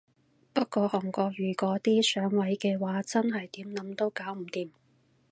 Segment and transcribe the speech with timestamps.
[0.51, 4.71] 不過韓國瑜嗰啲上位嘅話真係點諗都搞唔掂